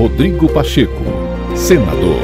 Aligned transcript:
Rodrigo 0.00 0.50
Pacheco, 0.50 1.04
senador. 1.54 2.22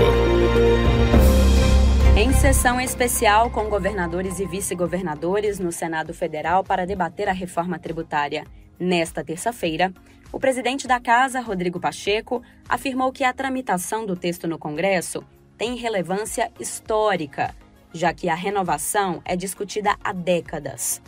Em 2.16 2.32
sessão 2.32 2.80
especial 2.80 3.50
com 3.50 3.68
governadores 3.68 4.40
e 4.40 4.46
vice-governadores 4.46 5.58
no 5.58 5.70
Senado 5.70 6.14
Federal 6.14 6.64
para 6.64 6.86
debater 6.86 7.28
a 7.28 7.32
reforma 7.32 7.78
tributária 7.78 8.46
nesta 8.80 9.22
terça-feira, 9.22 9.92
o 10.32 10.40
presidente 10.40 10.88
da 10.88 10.98
Casa, 10.98 11.38
Rodrigo 11.42 11.78
Pacheco, 11.78 12.42
afirmou 12.66 13.12
que 13.12 13.24
a 13.24 13.34
tramitação 13.34 14.06
do 14.06 14.16
texto 14.16 14.48
no 14.48 14.58
Congresso 14.58 15.22
tem 15.58 15.76
relevância 15.76 16.50
histórica, 16.58 17.54
já 17.92 18.10
que 18.14 18.30
a 18.30 18.34
renovação 18.34 19.20
é 19.22 19.36
discutida 19.36 19.98
há 20.02 20.14
décadas. 20.14 21.02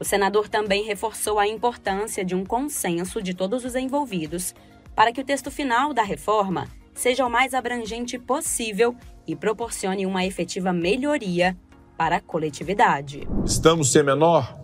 O 0.00 0.04
senador 0.04 0.48
também 0.48 0.82
reforçou 0.82 1.38
a 1.38 1.46
importância 1.46 2.24
de 2.24 2.34
um 2.34 2.42
consenso 2.42 3.20
de 3.20 3.34
todos 3.34 3.66
os 3.66 3.74
envolvidos 3.74 4.54
para 4.96 5.12
que 5.12 5.20
o 5.20 5.24
texto 5.24 5.50
final 5.50 5.92
da 5.92 6.02
reforma 6.02 6.66
seja 6.94 7.26
o 7.26 7.30
mais 7.30 7.52
abrangente 7.52 8.18
possível 8.18 8.96
e 9.26 9.36
proporcione 9.36 10.06
uma 10.06 10.24
efetiva 10.24 10.72
melhoria 10.72 11.54
para 11.98 12.16
a 12.16 12.20
coletividade. 12.20 13.28
Estamos 13.44 13.92
sem 13.92 14.02
menor 14.02 14.58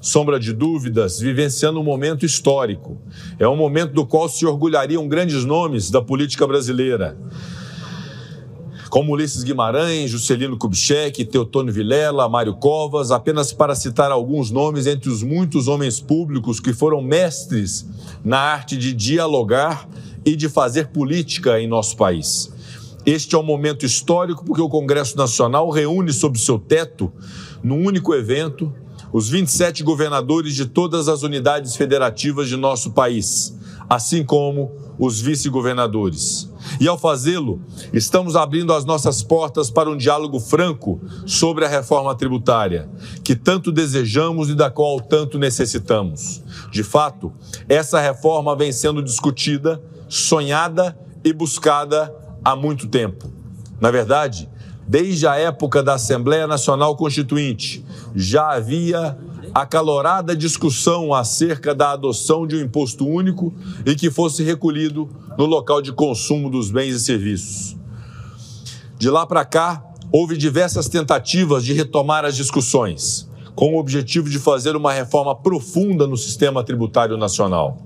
sombra 0.00 0.38
de 0.38 0.52
dúvidas 0.52 1.18
vivenciando 1.18 1.80
um 1.80 1.82
momento 1.84 2.26
histórico. 2.26 3.00
É 3.38 3.48
um 3.48 3.56
momento 3.56 3.94
do 3.94 4.06
qual 4.06 4.28
se 4.28 4.44
orgulhariam 4.44 5.08
grandes 5.08 5.44
nomes 5.44 5.90
da 5.90 6.02
política 6.02 6.46
brasileira 6.46 7.16
como 8.88 9.12
Ulisses 9.12 9.42
Guimarães, 9.42 10.10
Juscelino 10.10 10.56
Kubitschek, 10.56 11.24
Teotônio 11.26 11.72
Vilela, 11.72 12.28
Mário 12.28 12.54
Covas, 12.56 13.10
apenas 13.10 13.52
para 13.52 13.74
citar 13.74 14.10
alguns 14.10 14.50
nomes 14.50 14.86
entre 14.86 15.10
os 15.10 15.22
muitos 15.22 15.68
homens 15.68 16.00
públicos 16.00 16.58
que 16.58 16.72
foram 16.72 17.02
mestres 17.02 17.86
na 18.24 18.38
arte 18.38 18.76
de 18.76 18.92
dialogar 18.92 19.88
e 20.24 20.36
de 20.36 20.48
fazer 20.48 20.88
política 20.88 21.60
em 21.60 21.66
nosso 21.66 21.96
país. 21.96 22.52
Este 23.06 23.34
é 23.34 23.38
um 23.38 23.42
momento 23.42 23.86
histórico 23.86 24.44
porque 24.44 24.60
o 24.60 24.68
Congresso 24.68 25.16
Nacional 25.16 25.70
reúne 25.70 26.12
sob 26.12 26.38
seu 26.38 26.58
teto, 26.58 27.10
num 27.62 27.84
único 27.86 28.14
evento, 28.14 28.72
os 29.12 29.28
27 29.28 29.82
governadores 29.82 30.54
de 30.54 30.66
todas 30.66 31.08
as 31.08 31.22
unidades 31.22 31.74
federativas 31.76 32.48
de 32.48 32.56
nosso 32.56 32.90
país, 32.90 33.57
assim 33.88 34.24
como 34.24 34.70
os 34.98 35.20
vice-governadores. 35.20 36.50
E 36.80 36.86
ao 36.86 36.98
fazê-lo, 36.98 37.62
estamos 37.92 38.36
abrindo 38.36 38.72
as 38.72 38.84
nossas 38.84 39.22
portas 39.22 39.70
para 39.70 39.88
um 39.88 39.96
diálogo 39.96 40.38
franco 40.38 41.00
sobre 41.24 41.64
a 41.64 41.68
reforma 41.68 42.14
tributária, 42.14 42.88
que 43.24 43.34
tanto 43.34 43.72
desejamos 43.72 44.50
e 44.50 44.54
da 44.54 44.70
qual 44.70 45.00
tanto 45.00 45.38
necessitamos. 45.38 46.42
De 46.70 46.82
fato, 46.82 47.32
essa 47.68 48.00
reforma 48.00 48.54
vem 48.54 48.72
sendo 48.72 49.02
discutida, 49.02 49.80
sonhada 50.08 50.98
e 51.24 51.32
buscada 51.32 52.14
há 52.44 52.54
muito 52.54 52.88
tempo. 52.88 53.30
Na 53.80 53.90
verdade, 53.90 54.48
desde 54.86 55.26
a 55.26 55.36
época 55.36 55.82
da 55.82 55.94
Assembleia 55.94 56.46
Nacional 56.46 56.96
Constituinte, 56.96 57.84
já 58.14 58.52
havia 58.52 59.16
acalorada 59.54 60.36
discussão 60.36 61.12
acerca 61.12 61.74
da 61.74 61.92
adoção 61.92 62.46
de 62.46 62.56
um 62.56 62.60
imposto 62.60 63.06
único 63.06 63.52
e 63.84 63.94
que 63.94 64.10
fosse 64.10 64.42
recolhido 64.42 65.08
no 65.36 65.46
local 65.46 65.80
de 65.82 65.92
consumo 65.92 66.50
dos 66.50 66.70
bens 66.70 66.94
e 66.94 67.00
serviços. 67.00 67.76
De 68.98 69.10
lá 69.10 69.26
para 69.26 69.44
cá, 69.44 69.84
houve 70.10 70.36
diversas 70.36 70.88
tentativas 70.88 71.64
de 71.64 71.72
retomar 71.72 72.24
as 72.24 72.36
discussões, 72.36 73.28
com 73.54 73.74
o 73.74 73.78
objetivo 73.78 74.28
de 74.28 74.38
fazer 74.38 74.76
uma 74.76 74.92
reforma 74.92 75.34
profunda 75.34 76.06
no 76.06 76.16
sistema 76.16 76.64
tributário 76.64 77.16
nacional. 77.16 77.78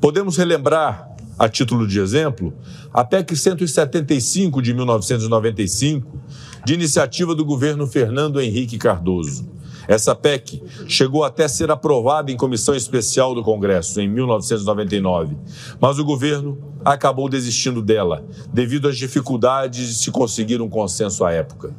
Podemos 0.00 0.36
relembrar, 0.36 1.10
a 1.38 1.48
título 1.48 1.86
de 1.86 1.98
exemplo, 1.98 2.52
a 2.92 3.04
PEC 3.04 3.36
175 3.36 4.60
de 4.60 4.74
1995, 4.74 6.20
de 6.64 6.74
iniciativa 6.74 7.34
do 7.34 7.44
governo 7.44 7.86
Fernando 7.86 8.40
Henrique 8.40 8.78
Cardoso 8.78 9.54
essa 9.86 10.14
PEC 10.14 10.62
chegou 10.88 11.24
até 11.24 11.44
a 11.44 11.48
ser 11.48 11.70
aprovada 11.70 12.30
em 12.30 12.36
comissão 12.36 12.74
especial 12.74 13.34
do 13.34 13.42
Congresso 13.42 14.00
em 14.00 14.08
1999, 14.08 15.36
mas 15.80 15.98
o 15.98 16.04
governo 16.04 16.58
acabou 16.84 17.28
desistindo 17.28 17.82
dela 17.82 18.24
devido 18.52 18.88
às 18.88 18.96
dificuldades 18.96 19.88
de 19.88 19.94
se 19.94 20.10
conseguir 20.10 20.60
um 20.60 20.68
consenso 20.68 21.24
à 21.24 21.32
época. 21.32 21.74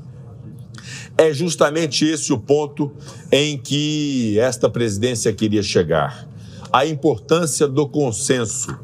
É 1.17 1.33
justamente 1.33 2.05
esse 2.05 2.33
o 2.33 2.37
ponto 2.37 2.91
em 3.31 3.57
que 3.57 4.37
esta 4.39 4.69
presidência 4.69 5.31
queria 5.33 5.63
chegar: 5.63 6.27
a 6.71 6.85
importância 6.85 7.67
do 7.67 7.87
consenso. 7.87 8.77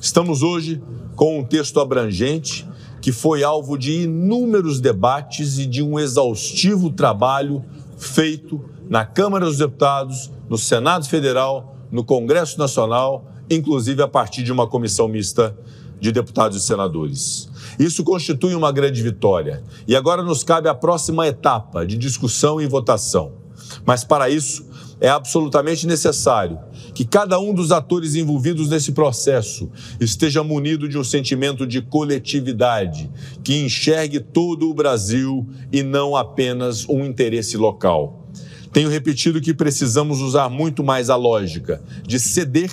Estamos 0.00 0.42
hoje 0.42 0.82
com 1.14 1.38
um 1.38 1.44
texto 1.44 1.80
abrangente 1.80 2.66
que 3.00 3.10
foi 3.10 3.42
alvo 3.42 3.76
de 3.76 4.04
inúmeros 4.04 4.80
debates 4.80 5.58
e 5.58 5.66
de 5.66 5.82
um 5.82 5.98
exaustivo 5.98 6.88
trabalho 6.88 7.64
feito 8.02 8.64
na 8.88 9.04
Câmara 9.04 9.44
dos 9.44 9.58
Deputados, 9.58 10.30
no 10.48 10.58
Senado 10.58 11.08
Federal, 11.08 11.76
no 11.90 12.04
Congresso 12.04 12.58
Nacional, 12.58 13.26
inclusive 13.48 14.02
a 14.02 14.08
partir 14.08 14.42
de 14.42 14.52
uma 14.52 14.66
comissão 14.66 15.08
mista 15.08 15.56
de 16.00 16.10
deputados 16.10 16.56
e 16.56 16.66
senadores. 16.66 17.48
Isso 17.78 18.02
constitui 18.02 18.54
uma 18.54 18.72
grande 18.72 19.02
vitória. 19.02 19.62
E 19.86 19.94
agora 19.94 20.22
nos 20.22 20.42
cabe 20.42 20.68
a 20.68 20.74
próxima 20.74 21.26
etapa 21.28 21.86
de 21.86 21.96
discussão 21.96 22.60
e 22.60 22.66
votação. 22.66 23.41
Mas 23.84 24.04
para 24.04 24.28
isso, 24.28 24.66
é 25.00 25.08
absolutamente 25.08 25.86
necessário 25.86 26.58
que 26.94 27.04
cada 27.04 27.38
um 27.40 27.52
dos 27.52 27.72
atores 27.72 28.14
envolvidos 28.14 28.68
nesse 28.68 28.92
processo 28.92 29.70
esteja 29.98 30.44
munido 30.44 30.88
de 30.88 30.96
um 30.96 31.02
sentimento 31.02 31.66
de 31.66 31.82
coletividade, 31.82 33.10
que 33.42 33.56
enxergue 33.64 34.20
todo 34.20 34.70
o 34.70 34.74
Brasil 34.74 35.46
e 35.72 35.82
não 35.82 36.14
apenas 36.14 36.88
um 36.88 37.04
interesse 37.04 37.56
local. 37.56 38.28
Tenho 38.72 38.88
repetido 38.88 39.40
que 39.40 39.52
precisamos 39.52 40.20
usar 40.20 40.48
muito 40.48 40.82
mais 40.82 41.10
a 41.10 41.16
lógica 41.16 41.82
de 42.06 42.18
ceder 42.18 42.70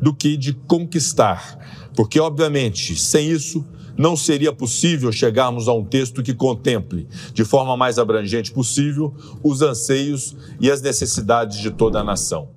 do 0.00 0.14
que 0.14 0.36
de 0.36 0.52
conquistar, 0.52 1.58
porque, 2.00 2.18
obviamente, 2.18 2.96
sem 2.96 3.30
isso, 3.30 3.62
não 3.94 4.16
seria 4.16 4.54
possível 4.54 5.12
chegarmos 5.12 5.68
a 5.68 5.74
um 5.74 5.84
texto 5.84 6.22
que 6.22 6.32
contemple, 6.32 7.06
de 7.34 7.44
forma 7.44 7.76
mais 7.76 7.98
abrangente 7.98 8.50
possível, 8.50 9.14
os 9.42 9.60
anseios 9.60 10.34
e 10.58 10.70
as 10.70 10.80
necessidades 10.80 11.58
de 11.58 11.70
toda 11.70 12.00
a 12.00 12.02
nação. 12.02 12.48